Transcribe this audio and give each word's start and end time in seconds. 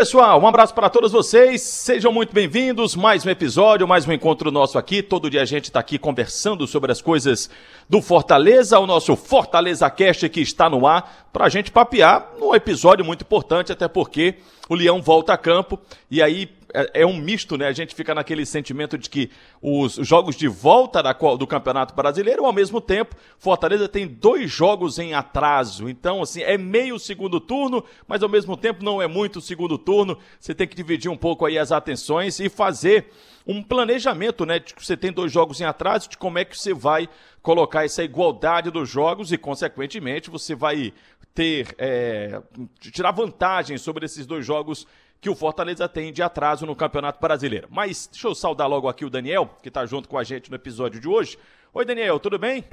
Pessoal, 0.00 0.40
um 0.40 0.46
abraço 0.46 0.72
para 0.72 0.88
todos 0.88 1.12
vocês. 1.12 1.60
Sejam 1.60 2.10
muito 2.10 2.32
bem-vindos. 2.32 2.96
Mais 2.96 3.26
um 3.26 3.28
episódio, 3.28 3.86
mais 3.86 4.08
um 4.08 4.12
encontro 4.12 4.50
nosso 4.50 4.78
aqui. 4.78 5.02
Todo 5.02 5.28
dia 5.28 5.42
a 5.42 5.44
gente 5.44 5.64
está 5.64 5.78
aqui 5.78 5.98
conversando 5.98 6.66
sobre 6.66 6.90
as 6.90 7.02
coisas 7.02 7.50
do 7.86 8.00
Fortaleza, 8.00 8.78
o 8.78 8.86
nosso 8.86 9.14
Fortaleza 9.14 9.90
Cast 9.90 10.26
que 10.30 10.40
está 10.40 10.70
no 10.70 10.86
ar 10.86 11.28
para 11.30 11.44
a 11.44 11.48
gente 11.50 11.70
papear 11.70 12.30
num 12.40 12.54
episódio 12.54 13.04
muito 13.04 13.24
importante, 13.24 13.72
até 13.72 13.86
porque 13.88 14.36
o 14.70 14.74
Leão 14.74 15.02
volta 15.02 15.34
a 15.34 15.36
campo 15.36 15.78
e 16.10 16.22
aí 16.22 16.48
é, 16.74 17.02
é, 17.02 17.06
um 17.06 17.16
misto, 17.16 17.56
né? 17.56 17.66
A 17.66 17.72
gente 17.72 17.94
fica 17.94 18.14
naquele 18.14 18.44
sentimento 18.46 18.96
de 18.96 19.08
que 19.08 19.30
os 19.60 19.94
jogos 19.94 20.36
de 20.36 20.48
volta 20.48 21.02
da, 21.02 21.12
do 21.12 21.46
Campeonato 21.46 21.94
Brasileiro, 21.94 22.44
ao 22.44 22.52
mesmo 22.52 22.80
tempo, 22.80 23.16
Fortaleza 23.38 23.88
tem 23.88 24.06
dois 24.06 24.50
jogos 24.50 24.98
em 24.98 25.14
atraso. 25.14 25.88
Então, 25.88 26.22
assim, 26.22 26.42
é 26.42 26.56
meio 26.56 26.98
segundo 26.98 27.40
turno, 27.40 27.84
mas 28.06 28.22
ao 28.22 28.28
mesmo 28.28 28.56
tempo 28.56 28.84
não 28.84 29.00
é 29.00 29.06
muito 29.06 29.40
segundo 29.40 29.78
turno. 29.78 30.18
Você 30.38 30.54
tem 30.54 30.66
que 30.66 30.76
dividir 30.76 31.10
um 31.10 31.16
pouco 31.16 31.44
aí 31.44 31.58
as 31.58 31.72
atenções 31.72 32.38
e 32.40 32.48
fazer 32.48 33.10
um 33.46 33.62
planejamento, 33.62 34.44
né? 34.44 34.58
De 34.58 34.74
que 34.74 34.84
você 34.84 34.96
tem 34.96 35.12
dois 35.12 35.32
jogos 35.32 35.60
em 35.60 35.64
atraso, 35.64 36.08
de 36.08 36.18
como 36.18 36.38
é 36.38 36.44
que 36.44 36.58
você 36.58 36.74
vai 36.74 37.08
colocar 37.42 37.84
essa 37.84 38.04
igualdade 38.04 38.70
dos 38.70 38.88
jogos 38.88 39.32
e, 39.32 39.38
consequentemente, 39.38 40.30
você 40.30 40.54
vai 40.54 40.92
ter 41.34 41.74
é, 41.78 42.40
tirar 42.78 43.12
vantagem 43.12 43.78
sobre 43.78 44.04
esses 44.04 44.26
dois 44.26 44.44
jogos 44.44 44.86
que 45.20 45.28
o 45.28 45.34
Fortaleza 45.34 45.88
tem 45.88 46.12
de 46.12 46.22
atraso 46.22 46.64
no 46.64 46.74
Campeonato 46.74 47.20
Brasileiro. 47.20 47.68
Mas 47.70 48.08
deixa 48.10 48.26
eu 48.26 48.34
saudar 48.34 48.68
logo 48.68 48.88
aqui 48.88 49.04
o 49.04 49.10
Daniel, 49.10 49.50
que 49.62 49.68
está 49.68 49.84
junto 49.84 50.08
com 50.08 50.16
a 50.16 50.24
gente 50.24 50.50
no 50.50 50.56
episódio 50.56 51.00
de 51.00 51.06
hoje. 51.06 51.38
Oi, 51.74 51.84
Daniel, 51.84 52.18
tudo 52.18 52.38
bem? 52.38 52.64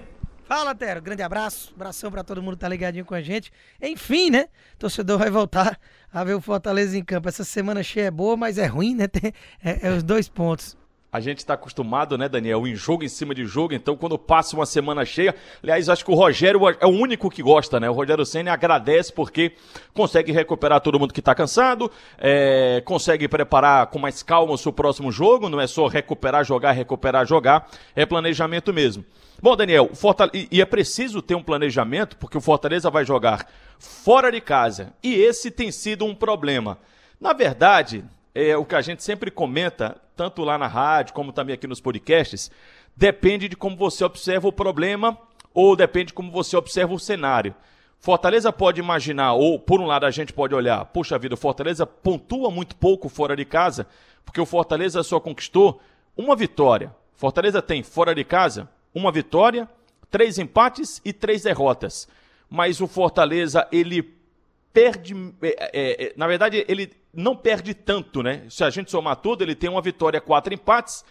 Fala, 0.46 0.74
Tero. 0.74 1.02
Grande 1.02 1.22
abraço. 1.22 1.74
Abração 1.76 2.10
para 2.10 2.24
todo 2.24 2.42
mundo 2.42 2.56
que 2.56 2.62
tá 2.62 2.70
ligadinho 2.70 3.04
com 3.04 3.14
a 3.14 3.22
gente. 3.22 3.52
Enfim, 3.82 4.30
né? 4.30 4.48
Torcedor 4.80 5.18
vai 5.18 5.30
voltar 5.30 5.78
a 6.12 6.24
ver 6.24 6.36
o 6.36 6.42
Fortaleza 6.42 6.98
em 6.98 7.04
campo. 7.04 7.28
Essa 7.28 7.44
semana 7.44 7.84
cheia 7.84 8.06
é 8.06 8.12
boa, 8.12 8.38
mas 8.38 8.58
é 8.58 8.66
ruim, 8.66 8.96
né? 8.96 9.08
Tem, 9.08 9.34
é, 9.62 9.90
é 9.90 9.92
os 9.92 10.04
dois 10.04 10.30
pontos 10.30 10.78
a 11.18 11.20
gente 11.20 11.40
está 11.40 11.56
acostumado, 11.56 12.16
né, 12.16 12.30
Daniel, 12.30 12.68
em 12.68 12.76
jogo 12.76 13.04
em 13.04 13.10
cima 13.10 13.34
de 13.34 13.44
jogo, 13.44 13.74
então 13.74 13.98
quando 13.98 14.18
passa 14.20 14.56
uma 14.56 14.68
semana 14.68 15.04
cheia, 15.04 15.36
aliás, 15.64 15.90
acho 15.90 16.06
que 16.06 16.12
o 16.12 16.14
Rogério 16.14 16.62
é 16.80 16.86
o 16.86 16.90
único 16.90 17.30
que 17.30 17.42
gosta, 17.42 17.80
né? 17.80 17.90
O 17.90 17.94
Rogério 17.94 18.24
Senna 18.24 18.54
agradece 18.54 19.12
porque 19.12 19.54
consegue 19.96 20.32
recuperar 20.32 20.80
todo 20.80 21.00
mundo 21.00 21.14
que 21.14 21.20
está 21.20 21.34
cansado, 21.34 21.92
é, 22.20 22.84
consegue 22.86 23.28
preparar 23.28 23.88
com 23.88 23.98
mais 23.98 24.22
calma 24.22 24.54
o 24.54 24.58
seu 24.58 24.72
próximo 24.72 25.12
jogo, 25.12 25.50
não 25.50 25.60
é 25.60 25.66
só 25.66 25.88
recuperar, 25.88 26.46
jogar, 26.46 26.72
recuperar, 26.74 27.26
jogar, 27.26 27.68
é 27.96 28.06
planejamento 28.06 28.72
mesmo. 28.72 29.04
Bom, 29.42 29.56
Daniel, 29.56 29.90
e, 30.34 30.48
e 30.52 30.62
é 30.62 30.66
preciso 30.66 31.22
ter 31.22 31.34
um 31.34 31.44
planejamento 31.44 32.16
porque 32.18 32.38
o 32.38 32.42
Fortaleza 32.42 32.92
vai 32.92 33.04
jogar 33.04 33.48
fora 33.80 34.32
de 34.32 34.40
casa 34.40 34.94
e 35.02 35.16
esse 35.16 35.50
tem 35.50 35.72
sido 35.72 36.06
um 36.06 36.14
problema. 36.14 36.78
Na 37.20 37.34
verdade, 37.34 38.04
é 38.38 38.56
o 38.56 38.64
que 38.64 38.76
a 38.76 38.82
gente 38.82 39.04
sempre 39.04 39.32
comenta, 39.32 40.00
tanto 40.16 40.44
lá 40.44 40.58
na 40.58 40.68
rádio 40.68 41.14
como 41.14 41.34
também 41.34 41.56
aqui 41.56 41.66
nos 41.66 41.82
podcasts, 41.82 42.52
depende 42.96 43.50
de 43.50 43.56
como 43.56 43.76
você 43.76 44.04
observa 44.04 44.48
o 44.48 44.54
problema 44.54 45.18
ou 45.54 45.76
depende 45.76 46.08
de 46.08 46.14
como 46.14 46.32
você 46.32 46.56
observa 46.56 46.94
o 46.94 47.00
cenário. 47.00 47.56
Fortaleza 48.00 48.54
pode 48.54 48.80
imaginar, 48.80 49.34
ou 49.34 49.60
por 49.60 49.82
um 49.82 49.88
lado 49.88 50.06
a 50.06 50.12
gente 50.12 50.32
pode 50.32 50.54
olhar, 50.54 50.86
puxa 50.86 51.18
vida, 51.18 51.34
o 51.34 51.38
Fortaleza 51.38 51.88
pontua 51.88 52.52
muito 52.52 52.76
pouco 52.76 53.10
fora 53.10 53.36
de 53.36 53.44
casa, 53.44 53.88
porque 54.24 54.40
o 54.40 54.46
Fortaleza 54.46 55.02
só 55.02 55.20
conquistou 55.20 55.82
uma 56.16 56.36
vitória. 56.36 56.94
Fortaleza 57.16 57.60
tem 57.60 57.82
fora 57.82 58.14
de 58.14 58.24
casa 58.24 58.70
uma 58.94 59.12
vitória, 59.12 59.68
três 60.12 60.38
empates 60.38 61.02
e 61.04 61.12
três 61.12 61.42
derrotas. 61.42 62.08
Mas 62.48 62.80
o 62.82 62.88
Fortaleza, 62.88 63.68
ele 63.72 64.16
perde. 64.72 65.16
É, 65.42 65.48
é, 65.74 66.06
é, 66.06 66.14
na 66.16 66.28
verdade, 66.28 66.64
ele 66.68 66.92
não 67.18 67.36
perde 67.36 67.74
tanto, 67.74 68.22
né? 68.22 68.44
Se 68.48 68.64
a 68.64 68.70
gente 68.70 68.92
somar 68.92 69.16
tudo, 69.16 69.44
ele 69.44 69.56
tem 69.56 69.68
uma 69.68 69.82
vitória, 69.82 70.22
quatro 70.22 70.54
empates. 70.54 71.04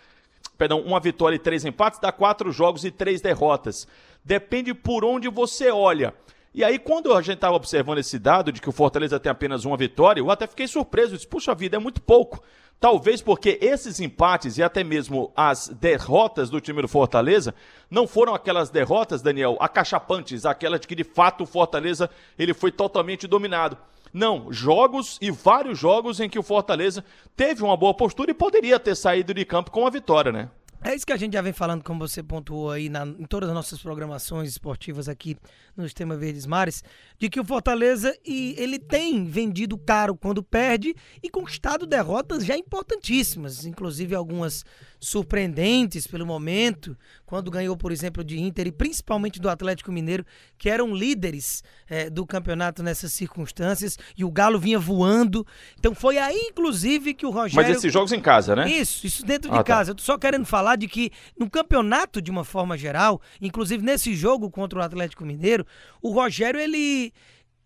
Perdão, 0.56 0.80
uma 0.80 1.00
vitória 1.00 1.34
e 1.34 1.38
três 1.38 1.64
empates, 1.64 1.98
dá 1.98 2.12
quatro 2.12 2.52
jogos 2.52 2.84
e 2.84 2.92
três 2.92 3.20
derrotas. 3.20 3.88
Depende 4.24 4.72
por 4.72 5.04
onde 5.04 5.28
você 5.28 5.68
olha. 5.68 6.14
E 6.54 6.62
aí, 6.62 6.78
quando 6.78 7.12
a 7.12 7.20
gente 7.20 7.34
estava 7.34 7.56
observando 7.56 7.98
esse 7.98 8.20
dado 8.20 8.52
de 8.52 8.60
que 8.60 8.68
o 8.68 8.72
Fortaleza 8.72 9.18
tem 9.18 9.30
apenas 9.30 9.64
uma 9.64 9.76
vitória, 9.76 10.20
eu 10.20 10.30
até 10.30 10.46
fiquei 10.46 10.68
surpreso. 10.68 11.16
Disse, 11.16 11.26
puxa 11.26 11.52
vida, 11.56 11.76
é 11.76 11.80
muito 11.80 12.00
pouco. 12.00 12.40
Talvez 12.78 13.20
porque 13.20 13.58
esses 13.60 13.98
empates 13.98 14.58
e 14.58 14.62
até 14.62 14.84
mesmo 14.84 15.32
as 15.34 15.68
derrotas 15.68 16.48
do 16.50 16.60
time 16.60 16.80
do 16.82 16.88
Fortaleza 16.88 17.52
não 17.90 18.06
foram 18.06 18.32
aquelas 18.32 18.70
derrotas, 18.70 19.22
Daniel, 19.22 19.56
acachapantes, 19.58 20.46
aquelas 20.46 20.80
de 20.80 20.86
que 20.86 20.94
de 20.94 21.04
fato 21.04 21.42
o 21.42 21.46
Fortaleza 21.46 22.08
ele 22.38 22.54
foi 22.54 22.70
totalmente 22.70 23.26
dominado. 23.26 23.76
Não, 24.16 24.50
jogos 24.50 25.18
e 25.20 25.30
vários 25.30 25.78
jogos 25.78 26.20
em 26.20 26.28
que 26.30 26.38
o 26.38 26.42
Fortaleza 26.42 27.04
teve 27.36 27.62
uma 27.62 27.76
boa 27.76 27.92
postura 27.92 28.30
e 28.30 28.34
poderia 28.34 28.80
ter 28.80 28.94
saído 28.96 29.34
de 29.34 29.44
campo 29.44 29.70
com 29.70 29.86
a 29.86 29.90
vitória, 29.90 30.32
né? 30.32 30.48
É 30.82 30.94
isso 30.94 31.06
que 31.06 31.12
a 31.12 31.18
gente 31.18 31.34
já 31.34 31.42
vem 31.42 31.52
falando, 31.52 31.84
como 31.84 31.98
você 31.98 32.22
pontuou 32.22 32.70
aí 32.70 32.88
na, 32.88 33.04
em 33.04 33.26
todas 33.26 33.50
as 33.50 33.54
nossas 33.54 33.78
programações 33.78 34.48
esportivas 34.48 35.06
aqui 35.06 35.36
no 35.76 35.84
Sistema 35.84 36.16
Verdes 36.16 36.46
Mares, 36.46 36.82
de 37.18 37.28
que 37.28 37.38
o 37.38 37.44
Fortaleza 37.44 38.16
e 38.24 38.54
ele 38.56 38.78
tem 38.78 39.26
vendido 39.26 39.76
caro 39.76 40.16
quando 40.16 40.42
perde 40.42 40.94
e 41.22 41.28
conquistado 41.28 41.86
derrotas 41.86 42.42
já 42.42 42.56
importantíssimas, 42.56 43.66
inclusive 43.66 44.14
algumas 44.14 44.64
surpreendentes 45.00 46.06
pelo 46.06 46.26
momento, 46.26 46.96
quando 47.24 47.50
ganhou, 47.50 47.76
por 47.76 47.92
exemplo, 47.92 48.24
de 48.24 48.40
Inter 48.40 48.66
e 48.66 48.72
principalmente 48.72 49.40
do 49.40 49.48
Atlético 49.48 49.92
Mineiro, 49.92 50.24
que 50.58 50.68
eram 50.68 50.94
líderes 50.94 51.62
é, 51.88 52.08
do 52.08 52.26
campeonato 52.26 52.82
nessas 52.82 53.12
circunstâncias, 53.12 53.98
e 54.16 54.24
o 54.24 54.30
Galo 54.30 54.58
vinha 54.58 54.78
voando. 54.78 55.46
Então 55.78 55.94
foi 55.94 56.18
aí, 56.18 56.48
inclusive, 56.50 57.14
que 57.14 57.26
o 57.26 57.30
Rogério. 57.30 57.68
Mas 57.68 57.76
esses 57.76 57.92
jogos 57.92 58.12
em 58.12 58.20
casa, 58.20 58.56
né? 58.56 58.68
Isso, 58.68 59.06
isso 59.06 59.24
dentro 59.24 59.50
ah, 59.52 59.58
de 59.58 59.58
tá. 59.58 59.64
casa. 59.64 59.90
Eu 59.90 59.94
tô 59.94 60.02
só 60.02 60.18
querendo 60.18 60.46
falar 60.46 60.76
de 60.76 60.88
que 60.88 61.10
no 61.38 61.48
campeonato, 61.48 62.20
de 62.22 62.30
uma 62.30 62.44
forma 62.44 62.76
geral, 62.76 63.20
inclusive 63.40 63.84
nesse 63.84 64.14
jogo 64.14 64.50
contra 64.50 64.78
o 64.78 64.82
Atlético 64.82 65.24
Mineiro, 65.24 65.66
o 66.00 66.10
Rogério, 66.10 66.60
ele 66.60 67.12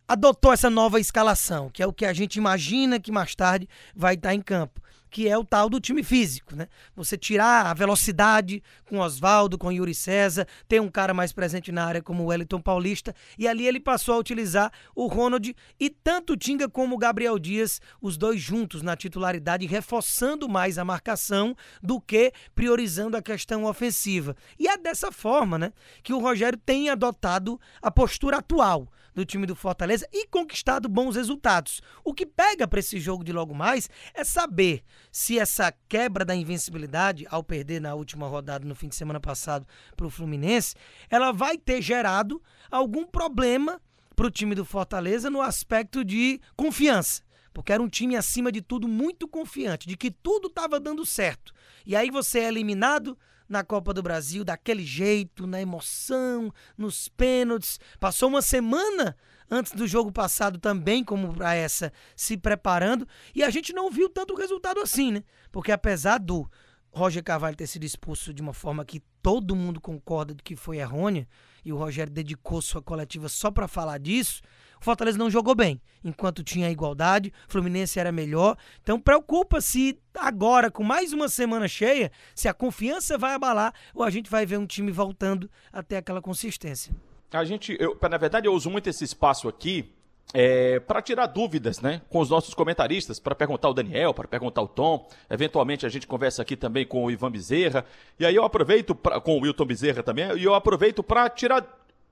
adotou 0.07 0.53
essa 0.53 0.69
nova 0.69 0.99
escalação, 0.99 1.71
que 1.71 1.83
é 1.83 1.87
o 1.87 1.93
que 1.93 2.05
a 2.05 2.13
gente 2.13 2.37
imagina 2.37 2.99
que 2.99 3.13
mais 3.13 3.35
tarde 3.35 3.69
vai 3.95 4.15
estar 4.15 4.35
em 4.35 4.41
campo 4.41 4.81
que 5.11 5.29
é 5.29 5.37
o 5.37 5.45
tal 5.45 5.69
do 5.69 5.81
time 5.81 6.03
físico, 6.03 6.55
né? 6.55 6.69
Você 6.95 7.19
tirar 7.19 7.67
a 7.67 7.75
velocidade 7.75 8.63
com 8.87 8.99
Oswaldo, 8.99 9.59
com 9.59 9.73
Yuri 9.73 9.95
César, 9.95 10.47
ter 10.69 10.81
um 10.81 10.89
cara 10.89 11.13
mais 11.13 11.33
presente 11.33 11.73
na 11.73 11.85
área 11.85 12.03
como 12.03 12.23
o 12.23 12.27
Wellington 12.27 12.61
Paulista, 12.61 13.15
e 13.39 13.49
ali 13.49 13.67
ele 13.67 13.81
passou 13.81 14.15
a 14.15 14.19
utilizar 14.19 14.73
o 14.95 15.07
Ronald 15.07 15.55
e 15.79 15.91
tanto 15.91 16.35
o 16.35 16.37
Tinga 16.37 16.69
como 16.69 16.95
o 16.95 16.99
Gabriel 16.99 17.39
Dias, 17.39 17.81
os 18.01 18.17
dois 18.17 18.41
juntos 18.41 18.83
na 18.83 18.97
titularidade, 18.97 19.67
reforçando 19.67 20.49
mais 20.49 20.79
a 20.79 20.85
marcação 20.85 21.57
do 21.83 22.01
que 22.01 22.33
priorizando 22.55 23.17
a 23.17 23.23
questão 23.23 23.65
ofensiva. 23.65 24.37
E 24.59 24.69
é 24.69 24.79
dessa 24.79 25.11
forma, 25.11 25.59
né, 25.59 25.73
que 26.03 26.13
o 26.13 26.19
Rogério 26.19 26.59
tem 26.59 26.89
adotado 26.89 27.61
a 27.83 27.91
postura 27.91 28.39
atual 28.39 28.89
do 29.21 29.25
time 29.27 29.47
do 29.47 29.55
Fortaleza 29.55 30.09
e 30.11 30.27
conquistado 30.27 30.89
bons 30.89 31.15
resultados. 31.15 31.83
O 32.03 32.15
que 32.15 32.25
pega 32.25 32.67
para 32.67 32.81
esse 32.81 32.99
jogo 32.99 33.23
de 33.23 33.33
logo 33.33 33.55
mais 33.55 33.91
é 34.15 34.25
saber 34.25 34.83
se 35.13 35.39
essa 35.39 35.71
quebra 35.89 36.25
da 36.25 36.35
invencibilidade, 36.35 37.27
ao 37.31 37.45
perder 37.45 37.83
na 37.83 37.95
última 37.95 38.27
rodada 38.27 38.67
no 38.67 38.75
fim 38.75 38.89
de 38.89 38.97
semana 38.97 39.21
passado 39.21 39.67
para 39.95 40.07
o 40.07 40.11
Fluminense, 40.11 40.75
ela 41.11 41.33
vai 41.33 41.59
ter 41.59 41.83
gerado 41.83 42.43
algum 42.71 43.05
problema 43.05 43.81
para 44.17 44.27
o 44.27 44.31
time 44.31 44.55
do 44.55 44.65
Fortaleza 44.65 45.29
no 45.29 45.43
aspecto 45.43 46.03
de 46.03 46.41
confiança. 46.57 47.23
Porque 47.53 47.73
era 47.73 47.83
um 47.83 47.89
time, 47.89 48.17
acima 48.17 48.51
de 48.51 48.63
tudo, 48.63 48.89
muito 48.89 49.29
confiante, 49.29 49.87
de 49.87 49.99
que 49.99 50.11
tudo 50.11 50.49
estava 50.49 50.81
dando 50.81 51.05
certo. 51.05 51.53
E 51.85 51.95
aí 51.95 52.11
você 52.11 52.39
é 52.39 52.49
eliminado 52.49 53.19
na 53.51 53.65
Copa 53.65 53.93
do 53.93 54.03
Brasil 54.03 54.45
daquele 54.45 54.85
jeito, 54.85 55.45
na 55.45 55.61
emoção, 55.61 56.53
nos 56.79 57.09
pênaltis. 57.09 57.81
Passou 57.99 58.29
uma 58.29 58.41
semana 58.41 59.17
antes 59.51 59.73
do 59.73 59.89
jogo 59.89 60.13
passado 60.13 60.57
também, 60.59 61.03
como 61.03 61.35
para 61.35 61.53
essa, 61.55 61.93
se 62.15 62.37
preparando. 62.37 63.07
E 63.35 63.43
a 63.43 63.51
gente 63.51 63.73
não 63.73 63.91
viu 63.91 64.09
tanto 64.09 64.37
resultado 64.37 64.81
assim, 64.81 65.11
né? 65.11 65.25
Porque 65.51 65.73
apesar 65.73 66.19
do 66.19 66.49
Roger 66.93 67.25
Carvalho 67.25 67.57
ter 67.57 67.67
sido 67.67 67.85
expulso 67.85 68.33
de 68.33 68.41
uma 68.41 68.55
forma 68.55 68.85
que 68.85 69.03
todo 69.21 69.57
mundo 69.57 69.81
concorda 69.81 70.33
de 70.33 70.43
que 70.45 70.55
foi 70.55 70.79
errônea, 70.79 71.29
e 71.65 71.73
o 71.73 71.77
Rogério 71.77 72.13
dedicou 72.13 72.63
sua 72.63 72.81
coletiva 72.81 73.29
só 73.29 73.51
para 73.51 73.69
falar 73.69 73.99
disso, 73.99 74.41
o 74.81 74.85
Fortaleza 74.85 75.19
não 75.19 75.31
jogou 75.31 75.55
bem, 75.55 75.81
enquanto 76.03 76.43
tinha 76.43 76.71
igualdade, 76.71 77.33
Fluminense 77.49 78.01
era 78.01 78.11
melhor. 78.11 78.57
Então 78.83 78.99
preocupa-se 78.99 79.99
agora, 80.15 80.71
com 80.71 80.83
mais 80.83 81.13
uma 81.13 81.29
semana 81.29 81.69
cheia, 81.69 82.11
se 82.35 82.49
a 82.49 82.55
confiança 82.55 83.19
vai 83.19 83.35
abalar 83.35 83.75
ou 83.95 84.03
a 84.03 84.11
gente 84.11 84.31
vai 84.31 84.47
ver 84.47 84.59
um 84.59 84.67
time 84.67 84.91
voltando 84.91 85.51
até 85.73 85.99
aquela 85.99 86.23
consistência. 86.23 86.95
A 87.33 87.45
gente, 87.45 87.77
eu, 87.79 87.97
na 88.11 88.17
verdade, 88.17 88.49
eu 88.49 88.55
uso 88.55 88.71
muito 88.71 88.89
esse 88.89 89.05
espaço 89.05 89.49
aqui 89.49 89.93
é, 90.33 90.81
para 90.81 91.03
tirar 91.03 91.27
dúvidas 91.27 91.81
né, 91.81 92.01
com 92.09 92.21
os 92.21 92.31
nossos 92.31 92.55
comentaristas, 92.55 93.19
para 93.19 93.35
perguntar 93.35 93.69
o 93.69 93.75
Daniel, 93.75 94.15
para 94.15 94.27
perguntar 94.27 94.63
o 94.63 94.69
Tom. 94.69 95.09
Eventualmente 95.29 95.85
a 95.85 95.89
gente 95.89 96.07
conversa 96.07 96.43
aqui 96.43 96.57
também 96.57 96.87
com 96.87 97.05
o 97.05 97.11
Ivan 97.11 97.31
Bezerra. 97.31 97.85
E 98.19 98.25
aí 98.25 98.35
eu 98.35 98.45
aproveito, 98.45 98.95
pra, 98.95 99.21
com 99.21 99.37
o 99.37 99.43
Wilton 99.43 99.65
Bezerra 99.65 100.03
também, 100.03 100.37
e 100.37 100.45
eu 100.45 100.55
aproveito 100.55 101.03
para 101.03 101.29
tirar 101.29 101.67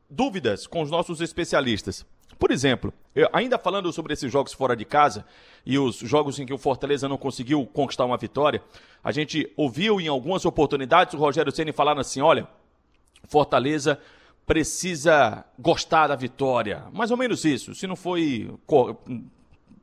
dúvidas 0.09 0.67
com 0.67 0.83
os 0.83 0.91
nossos 0.91 1.21
especialistas. 1.21 2.05
Por 2.39 2.53
exemplo, 2.53 2.93
ainda 3.33 3.59
falando 3.59 3.93
sobre 3.93 4.13
esses 4.13 4.31
jogos 4.31 4.53
fora 4.53 4.77
de 4.77 4.85
casa 4.85 5.25
e 5.67 5.79
os 5.79 5.97
jogos 5.97 6.39
em 6.39 6.47
que 6.47 6.55
o 6.55 6.59
Fortaleza 6.59 7.09
não 7.09 7.19
conseguiu 7.19 7.67
conquistar 7.67 8.05
uma 8.05 8.17
vitória, 8.17 8.63
a 9.03 9.11
gente 9.11 9.51
ouviu 9.57 10.01
em 10.01 10.07
algumas 10.07 10.45
oportunidades 10.45 11.15
o 11.15 11.19
Rogério 11.19 11.51
Ceni 11.51 11.73
falar 11.73 11.99
assim: 11.99 12.21
olha, 12.21 12.47
Fortaleza 13.27 13.99
precisa 14.47 15.45
gostar 15.59 16.07
da 16.07 16.17
vitória. 16.17 16.85
Mais 16.93 17.11
ou 17.11 17.17
menos 17.17 17.45
isso. 17.45 17.75
Se 17.75 17.87
não 17.87 17.97
foi 17.97 18.51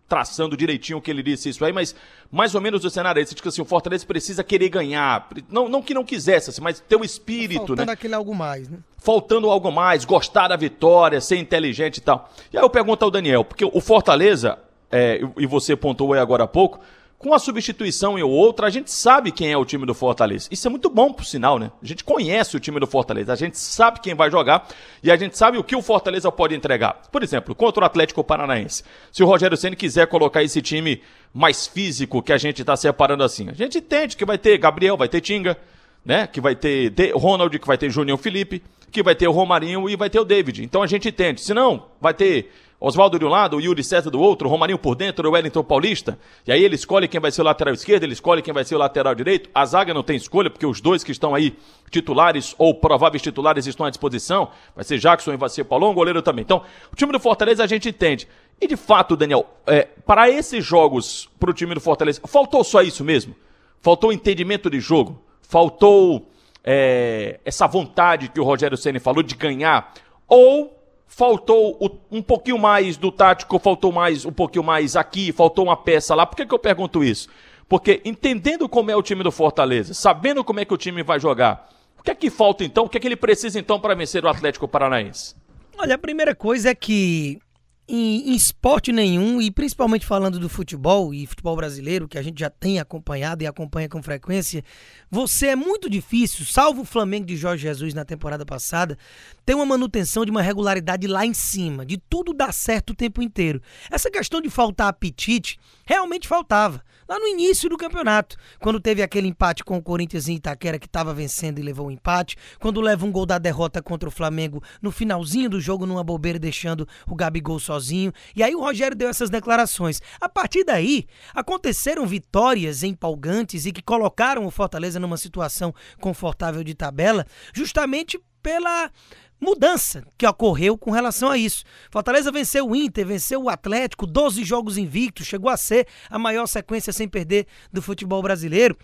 traçando 0.07 0.55
direitinho 0.55 0.99
o 0.99 1.01
que 1.01 1.09
ele 1.09 1.23
disse 1.23 1.49
isso 1.49 1.65
aí, 1.65 1.73
mas 1.73 1.95
mais 2.31 2.53
ou 2.53 2.61
menos 2.61 2.85
o 2.85 2.89
cenário 2.89 3.19
é 3.19 3.23
esse, 3.23 3.35
que 3.35 3.47
assim, 3.47 3.61
o 3.61 3.65
Fortaleza 3.65 4.05
precisa 4.05 4.43
querer 4.43 4.69
ganhar, 4.69 5.27
não, 5.49 5.67
não 5.67 5.81
que 5.81 5.93
não 5.93 6.03
quisesse, 6.03 6.49
assim, 6.49 6.61
mas 6.61 6.79
ter 6.79 6.95
o 6.95 6.99
um 6.99 7.03
espírito, 7.03 7.67
Faltando 7.67 7.85
né? 7.85 7.93
aquele 7.93 8.13
algo 8.13 8.35
mais, 8.35 8.69
né? 8.69 8.77
Faltando 8.97 9.49
algo 9.49 9.71
mais, 9.71 10.05
gostar 10.05 10.47
da 10.47 10.55
vitória, 10.55 11.19
ser 11.21 11.37
inteligente 11.37 11.97
e 11.97 12.01
tal. 12.01 12.29
E 12.51 12.57
aí 12.57 12.63
eu 12.63 12.69
pergunto 12.69 13.03
ao 13.03 13.11
Daniel, 13.11 13.43
porque 13.43 13.65
o 13.65 13.81
Fortaleza, 13.81 14.59
é, 14.91 15.21
e 15.37 15.45
você 15.45 15.75
pontuou 15.75 16.13
aí 16.13 16.19
agora 16.19 16.43
há 16.43 16.47
pouco, 16.47 16.79
com 17.17 17.33
a 17.33 17.39
substituição 17.39 18.19
e 18.19 18.23
outra, 18.23 18.67
a 18.67 18.69
gente 18.69 18.91
sabe 18.91 19.31
quem 19.31 19.51
é 19.51 19.57
o 19.57 19.65
time 19.65 19.85
do 19.85 19.93
Fortaleza. 19.93 20.47
Isso 20.51 20.67
é 20.67 20.69
muito 20.69 20.89
bom 20.89 21.11
por 21.11 21.25
sinal, 21.25 21.57
né? 21.57 21.71
A 21.81 21.85
gente 21.85 22.03
conhece 22.03 22.55
o 22.55 22.59
time 22.59 22.79
do 22.79 22.85
Fortaleza, 22.85 23.31
a 23.33 23.35
gente 23.35 23.57
sabe 23.57 23.99
quem 23.99 24.13
vai 24.13 24.29
jogar 24.29 24.67
e 25.01 25.09
a 25.09 25.15
gente 25.15 25.37
sabe 25.37 25.57
o 25.57 25.63
que 25.63 25.75
o 25.75 25.81
Fortaleza 25.81 26.31
pode 26.31 26.53
entregar. 26.53 27.01
Por 27.11 27.23
exemplo, 27.23 27.55
contra 27.55 27.83
o 27.83 27.85
Atlético 27.85 28.23
Paranaense. 28.23 28.83
Se 29.11 29.23
o 29.23 29.25
Rogério 29.25 29.57
Ceni 29.57 29.75
quiser 29.75 30.07
colocar 30.07 30.43
esse 30.43 30.61
time 30.61 31.01
mais 31.33 31.65
físico 31.65 32.21
que 32.21 32.33
a 32.33 32.37
gente 32.37 32.61
está 32.61 32.75
separando 32.75 33.23
assim, 33.23 33.49
a 33.49 33.53
gente 33.53 33.77
entende 33.77 34.17
que 34.17 34.25
vai 34.25 34.37
ter 34.37 34.57
Gabriel, 34.57 34.97
vai 34.97 35.07
ter 35.07 35.21
Tinga, 35.21 35.57
né? 36.03 36.27
Que 36.27 36.39
vai 36.39 36.55
ter 36.55 36.93
Ronald, 37.15 37.57
que 37.57 37.67
vai 37.67 37.77
ter 37.77 37.89
Júnior 37.89 38.17
Felipe, 38.17 38.61
que 38.91 39.01
vai 39.01 39.15
ter 39.15 39.27
o 39.27 39.31
Romarinho 39.31 39.89
e 39.89 39.95
vai 39.95 40.09
ter 40.09 40.19
o 40.19 40.25
David. 40.25 40.63
Então 40.63 40.83
a 40.83 40.87
gente 40.87 41.09
entende. 41.09 41.41
Se 41.41 41.53
não, 41.53 41.87
vai 41.99 42.13
ter 42.13 42.51
Oswaldo 42.79 43.17
de 43.17 43.25
um 43.25 43.29
lado, 43.29 43.57
o 43.57 43.61
Yuri 43.61 43.83
César 43.83 44.09
do 44.09 44.19
outro, 44.19 44.47
o 44.47 44.51
Romarinho 44.51 44.77
por 44.77 44.95
dentro, 44.95 45.27
o 45.27 45.31
Wellington 45.31 45.63
Paulista. 45.63 46.19
E 46.45 46.51
aí 46.51 46.63
ele 46.63 46.75
escolhe 46.75 47.07
quem 47.07 47.19
vai 47.21 47.31
ser 47.31 47.41
o 47.41 47.45
lateral 47.45 47.73
esquerdo, 47.73 48.03
ele 48.03 48.13
escolhe 48.13 48.41
quem 48.41 48.53
vai 48.53 48.65
ser 48.65 48.75
o 48.75 48.77
lateral 48.77 49.15
direito. 49.15 49.49
A 49.55 49.65
zaga 49.65 49.93
não 49.93 50.03
tem 50.03 50.17
escolha, 50.17 50.49
porque 50.49 50.65
os 50.65 50.81
dois 50.81 51.03
que 51.03 51.11
estão 51.11 51.33
aí, 51.33 51.57
titulares 51.89 52.53
ou 52.57 52.75
prováveis 52.75 53.21
titulares, 53.21 53.65
estão 53.65 53.85
à 53.85 53.89
disposição. 53.89 54.49
Vai 54.75 54.83
ser 54.83 54.97
Jackson 54.97 55.33
e 55.33 55.37
vai 55.37 55.49
ser 55.49 55.63
Paulão, 55.63 55.93
goleiro 55.93 56.21
também. 56.21 56.43
Então, 56.43 56.63
o 56.91 56.95
time 56.95 57.11
do 57.11 57.19
Fortaleza 57.19 57.63
a 57.63 57.67
gente 57.67 57.87
entende. 57.87 58.27
E 58.59 58.67
de 58.67 58.75
fato, 58.75 59.15
Daniel, 59.15 59.45
é, 59.65 59.87
para 60.05 60.29
esses 60.29 60.63
jogos, 60.63 61.29
para 61.39 61.49
o 61.49 61.53
time 61.53 61.73
do 61.73 61.81
Fortaleza, 61.81 62.21
faltou 62.25 62.63
só 62.63 62.81
isso 62.81 63.03
mesmo? 63.03 63.35
Faltou 63.81 64.11
entendimento 64.11 64.69
de 64.69 64.79
jogo? 64.79 65.21
Faltou 65.41 66.29
é, 66.63 67.39
essa 67.45 67.67
vontade 67.67 68.29
que 68.29 68.39
o 68.39 68.43
Rogério 68.43 68.77
Senna 68.77 68.99
falou 68.99 69.21
de 69.21 69.35
ganhar? 69.35 69.93
Ou 70.27 70.74
faltou 71.07 72.03
um 72.11 72.21
pouquinho 72.21 72.57
mais 72.57 72.97
do 72.97 73.11
tático, 73.11 73.59
faltou 73.59 73.91
mais 73.91 74.25
um 74.25 74.31
pouquinho 74.31 74.63
mais 74.63 74.95
aqui, 74.95 75.31
faltou 75.31 75.65
uma 75.65 75.77
peça 75.77 76.15
lá. 76.15 76.25
Por 76.25 76.35
que, 76.35 76.45
que 76.45 76.53
eu 76.53 76.59
pergunto 76.59 77.03
isso? 77.03 77.29
Porque 77.67 78.01
entendendo 78.05 78.69
como 78.69 78.91
é 78.91 78.95
o 78.95 79.01
time 79.01 79.23
do 79.23 79.31
Fortaleza, 79.31 79.93
sabendo 79.93 80.43
como 80.43 80.59
é 80.59 80.65
que 80.65 80.73
o 80.73 80.77
time 80.77 81.01
vai 81.03 81.19
jogar, 81.19 81.69
o 81.97 82.03
que 82.03 82.11
é 82.11 82.15
que 82.15 82.29
falta 82.29 82.63
então? 82.63 82.85
O 82.85 82.89
que 82.89 82.97
é 82.97 82.99
que 82.99 83.07
ele 83.07 83.15
precisa 83.15 83.59
então 83.59 83.79
para 83.79 83.95
vencer 83.95 84.23
o 84.23 84.27
Atlético 84.27 84.67
Paranaense? 84.67 85.35
Olha, 85.77 85.95
a 85.95 85.97
primeira 85.97 86.35
coisa 86.35 86.69
é 86.69 86.75
que 86.75 87.39
em, 87.87 88.31
em, 88.31 88.35
esporte 88.35 88.91
nenhum, 88.91 89.41
e 89.41 89.51
principalmente 89.51 90.05
falando 90.05 90.39
do 90.39 90.49
futebol 90.49 91.13
e 91.13 91.25
futebol 91.27 91.55
brasileiro, 91.55 92.07
que 92.07 92.17
a 92.17 92.21
gente 92.21 92.39
já 92.39 92.49
tem 92.49 92.79
acompanhado 92.79 93.43
e 93.43 93.47
acompanha 93.47 93.87
com 93.87 94.01
frequência, 94.01 94.63
você 95.09 95.47
é 95.47 95.55
muito 95.55 95.89
difícil, 95.89 96.45
salvo 96.45 96.81
o 96.81 96.85
Flamengo 96.85 97.25
de 97.25 97.35
Jorge 97.35 97.63
Jesus 97.63 97.93
na 97.93 98.03
temporada 98.03 98.45
passada, 98.45 98.97
ter 99.45 99.53
uma 99.53 99.65
manutenção 99.65 100.25
de 100.25 100.31
uma 100.31 100.41
regularidade 100.41 101.07
lá 101.07 101.25
em 101.25 101.33
cima, 101.33 101.85
de 101.85 101.97
tudo 101.97 102.33
dar 102.33 102.53
certo 102.53 102.91
o 102.91 102.95
tempo 102.95 103.21
inteiro. 103.21 103.61
Essa 103.91 104.09
questão 104.09 104.41
de 104.41 104.49
faltar 104.49 104.87
apetite 104.87 105.59
realmente 105.85 106.27
faltava. 106.27 106.83
Lá 107.07 107.19
no 107.19 107.27
início 107.27 107.69
do 107.69 107.77
campeonato, 107.77 108.35
quando 108.59 108.79
teve 108.79 109.03
aquele 109.03 109.27
empate 109.27 109.63
com 109.63 109.77
o 109.77 109.81
Corinthians 109.81 110.27
em 110.27 110.37
Itaquera 110.37 110.79
que 110.79 110.87
estava 110.87 111.13
vencendo 111.13 111.59
e 111.59 111.61
levou 111.61 111.85
o 111.85 111.89
um 111.89 111.91
empate, 111.91 112.35
quando 112.59 112.81
leva 112.81 113.05
um 113.05 113.11
gol 113.11 113.27
da 113.27 113.37
derrota 113.37 113.79
contra 113.79 114.09
o 114.09 114.11
Flamengo 114.11 114.63
no 114.81 114.91
finalzinho 114.91 115.47
do 115.47 115.61
jogo 115.61 115.85
numa 115.85 116.03
bobeira 116.03 116.39
deixando 116.39 116.87
o 117.07 117.13
Gabigol 117.13 117.59
sozinho. 117.59 118.11
E 118.35 118.41
aí 118.41 118.55
o 118.55 118.59
Rogério 118.59 118.97
deu 118.97 119.07
essas 119.07 119.29
declarações. 119.29 120.01
A 120.19 120.27
partir 120.27 120.63
daí, 120.63 121.05
aconteceram 121.35 122.07
vitórias 122.07 122.81
empolgantes 122.81 123.67
e 123.67 123.71
que 123.71 123.83
colocaram 123.83 124.43
o 124.43 124.49
Fortaleza 124.49 124.99
numa 124.99 125.17
situação 125.17 125.75
confortável 126.01 126.63
de 126.63 126.73
tabela, 126.73 127.23
justamente 127.53 128.19
pela 128.41 128.91
mudança 129.39 130.05
que 130.17 130.25
ocorreu 130.25 130.77
com 130.77 130.91
relação 130.91 131.29
a 131.29 131.37
isso. 131.37 131.63
Fortaleza 131.91 132.31
venceu 132.31 132.67
o 132.67 132.75
Inter, 132.75 133.05
venceu 133.05 133.43
o 133.43 133.49
Atlético, 133.49 134.07
12 134.07 134.43
jogos 134.43 134.77
invictos, 134.77 135.27
chegou 135.27 135.49
a 135.49 135.57
ser 135.57 135.87
a 136.09 136.17
maior 136.17 136.47
sequência 136.47 136.93
sem 136.93 137.07
perder 137.07 137.47
do 137.71 137.81
futebol 137.81 138.21
brasileiro. 138.21 138.77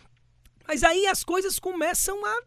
Mas 0.68 0.84
aí 0.84 1.08
as 1.08 1.24
coisas 1.24 1.60
começam 1.60 2.26
a 2.26 2.42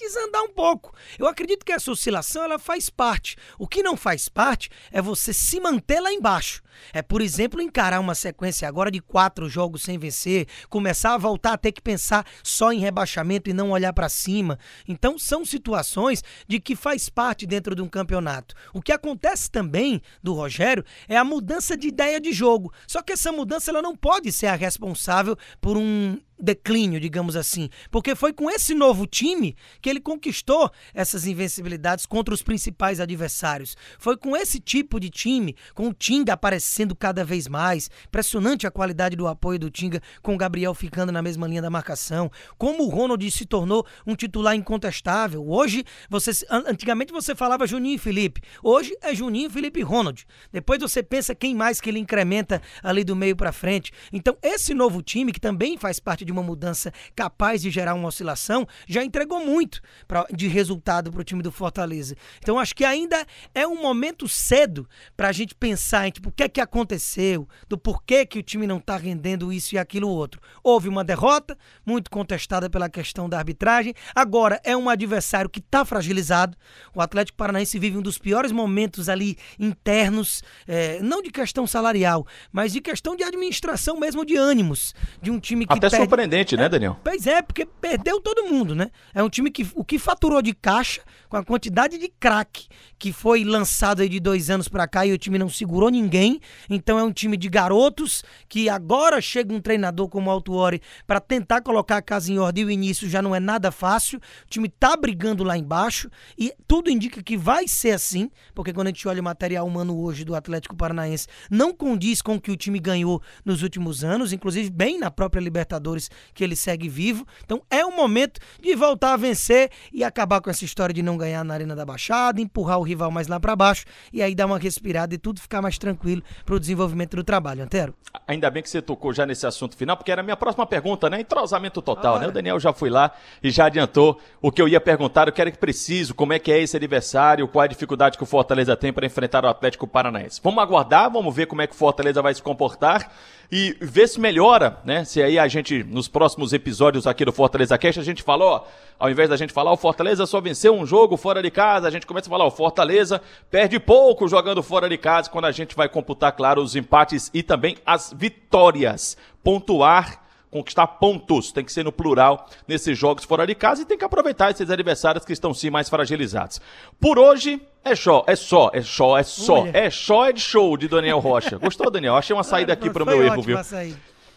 desandar 0.00 0.42
um 0.42 0.52
pouco. 0.52 0.94
Eu 1.18 1.26
acredito 1.26 1.64
que 1.64 1.72
essa 1.72 1.90
oscilação 1.90 2.42
ela 2.42 2.58
faz 2.58 2.90
parte. 2.90 3.36
O 3.58 3.68
que 3.68 3.82
não 3.82 3.96
faz 3.96 4.28
parte 4.28 4.70
é 4.90 5.00
você 5.00 5.32
se 5.32 5.60
manter 5.60 6.00
lá 6.00 6.12
embaixo. 6.12 6.62
É, 6.92 7.02
por 7.02 7.20
exemplo, 7.20 7.60
encarar 7.60 8.00
uma 8.00 8.14
sequência 8.14 8.66
agora 8.66 8.90
de 8.90 9.00
quatro 9.00 9.48
jogos 9.48 9.82
sem 9.82 9.98
vencer, 9.98 10.46
começar 10.68 11.14
a 11.14 11.18
voltar 11.18 11.52
a 11.52 11.58
ter 11.58 11.72
que 11.72 11.82
pensar 11.82 12.26
só 12.42 12.72
em 12.72 12.80
rebaixamento 12.80 13.50
e 13.50 13.52
não 13.52 13.70
olhar 13.70 13.92
para 13.92 14.08
cima. 14.08 14.58
Então, 14.88 15.18
são 15.18 15.44
situações 15.44 16.22
de 16.48 16.58
que 16.58 16.74
faz 16.74 17.08
parte 17.08 17.46
dentro 17.46 17.74
de 17.74 17.82
um 17.82 17.88
campeonato. 17.88 18.54
O 18.72 18.80
que 18.80 18.92
acontece 18.92 19.50
também 19.50 20.00
do 20.22 20.34
Rogério 20.34 20.84
é 21.08 21.16
a 21.16 21.24
mudança 21.24 21.76
de 21.76 21.88
ideia 21.88 22.20
de 22.20 22.32
jogo. 22.32 22.72
Só 22.86 23.02
que 23.02 23.12
essa 23.12 23.32
mudança 23.32 23.70
ela 23.70 23.82
não 23.82 23.96
pode 23.96 24.32
ser 24.32 24.46
a 24.46 24.54
responsável 24.54 25.36
por 25.60 25.76
um 25.76 26.18
declínio, 26.40 27.00
digamos 27.00 27.36
assim, 27.36 27.68
porque 27.90 28.14
foi 28.14 28.32
com 28.32 28.50
esse 28.50 28.74
novo 28.74 29.06
time 29.06 29.54
que 29.80 29.88
ele 29.88 30.00
conquistou 30.00 30.70
essas 30.94 31.26
invencibilidades 31.26 32.06
contra 32.06 32.34
os 32.34 32.42
principais 32.42 33.00
adversários. 33.00 33.76
Foi 33.98 34.16
com 34.16 34.36
esse 34.36 34.58
tipo 34.58 34.98
de 34.98 35.10
time, 35.10 35.54
com 35.74 35.88
o 35.88 35.94
Tinga 35.94 36.32
aparecendo 36.32 36.94
cada 36.96 37.24
vez 37.24 37.46
mais, 37.46 37.90
impressionante 38.06 38.66
a 38.66 38.70
qualidade 38.70 39.16
do 39.16 39.26
apoio 39.26 39.58
do 39.58 39.70
Tinga, 39.70 40.00
com 40.22 40.34
o 40.34 40.38
Gabriel 40.38 40.74
ficando 40.74 41.12
na 41.12 41.22
mesma 41.22 41.46
linha 41.46 41.62
da 41.62 41.70
marcação, 41.70 42.30
como 42.56 42.84
o 42.84 42.88
Ronald 42.88 43.30
se 43.30 43.44
tornou 43.44 43.86
um 44.06 44.14
titular 44.14 44.54
incontestável. 44.54 45.46
Hoje, 45.46 45.84
você 46.08 46.30
antigamente 46.50 47.12
você 47.12 47.34
falava 47.34 47.66
Juninho 47.66 47.96
e 47.96 47.98
Felipe, 47.98 48.40
hoje 48.62 48.96
é 49.02 49.14
Juninho, 49.14 49.50
Felipe 49.50 49.80
e 49.80 49.82
Ronald. 49.82 50.26
Depois 50.52 50.80
você 50.80 51.02
pensa 51.02 51.34
quem 51.34 51.54
mais 51.54 51.80
que 51.80 51.90
ele 51.90 51.98
incrementa 51.98 52.62
ali 52.82 53.04
do 53.04 53.16
meio 53.16 53.36
para 53.36 53.52
frente. 53.52 53.92
Então, 54.12 54.36
esse 54.42 54.74
novo 54.74 55.02
time 55.02 55.32
que 55.32 55.40
também 55.40 55.76
faz 55.76 56.00
parte 56.00 56.24
de 56.24 56.29
de 56.30 56.32
uma 56.32 56.42
mudança 56.42 56.92
capaz 57.14 57.60
de 57.60 57.70
gerar 57.70 57.94
uma 57.94 58.08
oscilação, 58.08 58.66
já 58.86 59.02
entregou 59.04 59.44
muito 59.44 59.80
pra, 60.06 60.24
de 60.32 60.46
resultado 60.46 61.10
para 61.10 61.20
o 61.20 61.24
time 61.24 61.42
do 61.42 61.50
Fortaleza. 61.50 62.14
Então 62.38 62.58
acho 62.58 62.74
que 62.74 62.84
ainda 62.84 63.26
é 63.54 63.66
um 63.66 63.82
momento 63.82 64.28
cedo 64.28 64.88
para 65.16 65.28
a 65.28 65.32
gente 65.32 65.54
pensar 65.54 66.06
em 66.06 66.10
tipo, 66.10 66.28
o 66.28 66.32
que 66.32 66.44
é 66.44 66.48
que 66.48 66.60
aconteceu, 66.60 67.48
do 67.68 67.76
porquê 67.76 68.24
que 68.24 68.38
o 68.38 68.42
time 68.42 68.66
não 68.66 68.78
está 68.78 68.96
rendendo 68.96 69.52
isso 69.52 69.74
e 69.74 69.78
aquilo 69.78 70.08
outro. 70.08 70.40
Houve 70.62 70.88
uma 70.88 71.02
derrota, 71.02 71.58
muito 71.84 72.10
contestada 72.10 72.70
pela 72.70 72.88
questão 72.88 73.28
da 73.28 73.38
arbitragem. 73.38 73.94
Agora 74.14 74.60
é 74.64 74.76
um 74.76 74.88
adversário 74.88 75.50
que 75.50 75.58
está 75.58 75.84
fragilizado. 75.84 76.56
O 76.94 77.00
Atlético 77.00 77.36
Paranaense 77.36 77.78
vive 77.78 77.98
um 77.98 78.02
dos 78.02 78.18
piores 78.18 78.52
momentos 78.52 79.08
ali 79.08 79.36
internos, 79.58 80.42
é, 80.66 81.00
não 81.00 81.22
de 81.22 81.30
questão 81.30 81.66
salarial, 81.66 82.26
mas 82.52 82.72
de 82.72 82.80
questão 82.80 83.16
de 83.16 83.24
administração 83.24 83.98
mesmo 83.98 84.24
de 84.24 84.36
ânimos, 84.36 84.94
de 85.20 85.30
um 85.30 85.40
time 85.40 85.66
que 85.66 85.72
Até 85.72 85.90
perde 85.90 86.08
surpreendente, 86.20 86.56
né, 86.56 86.68
Daniel? 86.68 86.98
Pois 87.02 87.26
é, 87.26 87.40
porque 87.40 87.64
perdeu 87.64 88.20
todo 88.20 88.46
mundo, 88.46 88.74
né? 88.74 88.90
É 89.14 89.22
um 89.22 89.28
time 89.28 89.50
que 89.50 89.66
o 89.74 89.84
que 89.84 89.98
faturou 89.98 90.42
de 90.42 90.52
caixa, 90.54 91.02
com 91.28 91.36
a 91.36 91.44
quantidade 91.44 91.96
de 91.96 92.08
craque 92.08 92.68
que 93.00 93.14
foi 93.14 93.44
lançado 93.44 94.02
aí 94.02 94.08
de 94.10 94.20
dois 94.20 94.50
anos 94.50 94.68
para 94.68 94.86
cá 94.86 95.06
e 95.06 95.12
o 95.12 95.16
time 95.16 95.38
não 95.38 95.48
segurou 95.48 95.88
ninguém. 95.88 96.38
Então 96.68 96.98
é 96.98 97.02
um 97.02 97.10
time 97.10 97.34
de 97.34 97.48
garotos 97.48 98.22
que 98.46 98.68
agora 98.68 99.22
chega 99.22 99.54
um 99.54 99.60
treinador 99.60 100.06
como 100.08 100.28
o 100.28 100.30
Altuori 100.30 100.82
para 101.06 101.18
tentar 101.18 101.62
colocar 101.62 101.96
a 101.96 102.02
casa 102.02 102.30
em 102.30 102.38
ordem 102.38 102.64
e 102.64 102.66
o 102.66 102.70
início 102.70 103.08
já 103.08 103.22
não 103.22 103.34
é 103.34 103.40
nada 103.40 103.70
fácil. 103.70 104.18
O 104.18 104.50
time 104.50 104.68
tá 104.68 104.94
brigando 104.96 105.42
lá 105.42 105.56
embaixo 105.56 106.10
e 106.36 106.52
tudo 106.68 106.90
indica 106.90 107.22
que 107.22 107.38
vai 107.38 107.66
ser 107.66 107.92
assim, 107.92 108.30
porque 108.54 108.72
quando 108.72 108.88
a 108.88 108.90
gente 108.90 109.08
olha 109.08 109.22
o 109.22 109.24
material 109.24 109.66
humano 109.66 109.98
hoje 109.98 110.22
do 110.22 110.34
Atlético 110.34 110.76
Paranaense, 110.76 111.26
não 111.50 111.72
condiz 111.72 112.20
com 112.20 112.34
o 112.34 112.40
que 112.40 112.50
o 112.50 112.56
time 112.56 112.78
ganhou 112.78 113.22
nos 113.46 113.62
últimos 113.62 114.04
anos, 114.04 114.32
inclusive 114.32 114.68
bem 114.68 114.98
na 114.98 115.10
própria 115.10 115.40
Libertadores 115.40 116.09
que 116.34 116.44
ele 116.44 116.56
segue 116.56 116.88
vivo. 116.88 117.26
Então 117.44 117.62
é 117.70 117.84
o 117.84 117.94
momento 117.94 118.40
de 118.60 118.74
voltar 118.74 119.14
a 119.14 119.16
vencer 119.16 119.70
e 119.92 120.04
acabar 120.04 120.40
com 120.40 120.50
essa 120.50 120.64
história 120.64 120.94
de 120.94 121.02
não 121.02 121.16
ganhar 121.16 121.44
na 121.44 121.54
Arena 121.54 121.76
da 121.76 121.84
Baixada, 121.84 122.40
empurrar 122.40 122.78
o 122.78 122.82
rival 122.82 123.10
mais 123.10 123.28
lá 123.28 123.38
para 123.38 123.56
baixo 123.56 123.84
e 124.12 124.22
aí 124.22 124.34
dar 124.34 124.46
uma 124.46 124.58
respirada 124.58 125.14
e 125.14 125.18
tudo 125.18 125.40
ficar 125.40 125.62
mais 125.62 125.78
tranquilo 125.78 126.22
para 126.44 126.54
o 126.54 126.60
desenvolvimento 126.60 127.16
do 127.16 127.24
trabalho, 127.24 127.62
Antero. 127.62 127.94
Ainda 128.26 128.50
bem 128.50 128.62
que 128.62 128.68
você 128.68 128.82
tocou 128.82 129.12
já 129.12 129.24
nesse 129.24 129.46
assunto 129.46 129.76
final, 129.76 129.96
porque 129.96 130.10
era 130.10 130.20
a 130.20 130.24
minha 130.24 130.36
próxima 130.36 130.66
pergunta, 130.66 131.08
né? 131.08 131.20
Entrosamento 131.20 131.80
total, 131.80 132.18
né? 132.18 132.26
O 132.26 132.32
Daniel 132.32 132.58
já 132.58 132.72
foi 132.72 132.90
lá 132.90 133.12
e 133.42 133.50
já 133.50 133.66
adiantou 133.66 134.20
o 134.42 134.50
que 134.50 134.60
eu 134.60 134.68
ia 134.68 134.80
perguntar, 134.80 135.28
o 135.28 135.32
que 135.32 135.40
era 135.40 135.50
que 135.50 135.58
preciso, 135.58 136.14
como 136.14 136.32
é 136.32 136.38
que 136.38 136.50
é 136.50 136.60
esse 136.60 136.76
adversário, 136.76 137.46
qual 137.46 137.62
é 137.62 137.66
a 137.66 137.68
dificuldade 137.68 138.16
que 138.16 138.22
o 138.22 138.26
Fortaleza 138.26 138.76
tem 138.76 138.92
para 138.92 139.06
enfrentar 139.06 139.44
o 139.44 139.48
Atlético 139.48 139.86
Paranaense. 139.86 140.40
Vamos 140.42 140.62
aguardar, 140.62 141.10
vamos 141.10 141.34
ver 141.34 141.46
como 141.46 141.62
é 141.62 141.66
que 141.66 141.74
o 141.74 141.76
Fortaleza 141.76 142.20
vai 142.20 142.34
se 142.34 142.42
comportar 142.42 143.10
e 143.52 143.76
ver 143.80 144.08
se 144.08 144.20
melhora, 144.20 144.78
né? 144.84 145.04
Se 145.04 145.22
aí 145.22 145.38
a 145.38 145.48
gente, 145.48 145.82
nos 146.00 146.08
próximos 146.08 146.54
episódios 146.54 147.06
aqui 147.06 147.26
do 147.26 147.32
Fortaleza 147.32 147.76
Cast, 147.76 148.00
a 148.00 148.02
gente 148.02 148.22
falou, 148.22 148.48
ó, 148.48 148.64
ao 148.98 149.10
invés 149.10 149.28
da 149.28 149.36
gente 149.36 149.52
falar 149.52 149.70
o 149.70 149.76
Fortaleza 149.76 150.24
só 150.24 150.40
venceu 150.40 150.74
um 150.74 150.86
jogo 150.86 151.14
fora 151.18 151.42
de 151.42 151.50
casa, 151.50 151.86
a 151.86 151.90
gente 151.90 152.06
começa 152.06 152.26
a 152.26 152.30
falar 152.30 152.46
o 152.46 152.50
Fortaleza 152.50 153.20
perde 153.50 153.78
pouco 153.78 154.26
jogando 154.26 154.62
fora 154.62 154.88
de 154.88 154.96
casa, 154.96 155.28
quando 155.28 155.44
a 155.44 155.52
gente 155.52 155.76
vai 155.76 155.90
computar, 155.90 156.32
claro, 156.32 156.62
os 156.62 156.74
empates 156.74 157.30
e 157.34 157.42
também 157.42 157.76
as 157.84 158.14
vitórias. 158.16 159.14
Pontuar 159.44 160.22
conquistar 160.50 160.86
pontos, 160.86 161.52
tem 161.52 161.64
que 161.64 161.72
ser 161.72 161.84
no 161.84 161.92
plural 161.92 162.48
nesses 162.66 162.98
jogos 162.98 163.24
fora 163.24 163.46
de 163.46 163.54
casa 163.54 163.82
e 163.82 163.84
tem 163.84 163.96
que 163.96 164.04
aproveitar 164.04 164.50
esses 164.50 164.68
adversários 164.68 165.24
que 165.24 165.32
estão 165.32 165.54
sim 165.54 165.70
mais 165.70 165.88
fragilizados. 165.88 166.60
Por 166.98 167.20
hoje 167.20 167.62
é 167.84 167.94
só, 167.94 168.24
é 168.26 168.34
só, 168.34 168.68
é 168.72 168.82
só, 168.82 169.16
é 169.16 169.22
só, 169.22 169.60
Olha. 169.60 169.70
é 169.72 169.90
só 169.90 170.26
é 170.26 170.32
de 170.32 170.40
show 170.40 170.76
de 170.76 170.88
Daniel 170.88 171.20
Rocha. 171.20 171.56
Gostou, 171.56 171.88
Daniel? 171.88 172.16
Achei 172.16 172.34
uma 172.34 172.42
saída 172.42 172.72
aqui 172.72 172.90
para 172.90 173.04
o 173.04 173.06
meu 173.06 173.22
erro, 173.22 173.40
viu? 173.42 173.56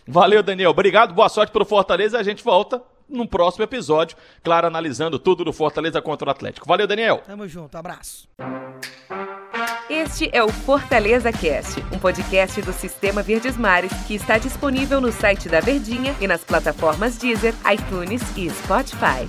Valeu, 0.07 0.43
Daniel. 0.43 0.71
Obrigado, 0.71 1.13
boa 1.13 1.29
sorte 1.29 1.51
pro 1.51 1.65
Fortaleza. 1.65 2.19
A 2.19 2.23
gente 2.23 2.43
volta 2.43 2.81
no 3.09 3.27
próximo 3.27 3.63
episódio, 3.63 4.17
claro, 4.43 4.67
analisando 4.67 5.19
tudo 5.19 5.43
do 5.45 5.53
Fortaleza 5.53 6.01
contra 6.01 6.27
o 6.27 6.31
Atlético. 6.31 6.67
Valeu, 6.67 6.87
Daniel. 6.87 7.21
Tamo 7.25 7.47
junto, 7.47 7.77
abraço. 7.77 8.27
Este 9.89 10.29
é 10.33 10.43
o 10.43 10.49
Fortaleza 10.49 11.31
Cast, 11.31 11.79
um 11.93 11.99
podcast 11.99 12.61
do 12.61 12.73
Sistema 12.73 13.21
Verdes 13.21 13.55
Mares 13.57 13.93
que 14.07 14.15
está 14.15 14.37
disponível 14.37 14.99
no 14.99 15.11
site 15.11 15.47
da 15.47 15.59
Verdinha 15.59 16.15
e 16.19 16.27
nas 16.27 16.43
plataformas 16.43 17.17
Deezer, 17.17 17.53
iTunes 17.71 18.21
e 18.35 18.49
Spotify. 18.49 19.27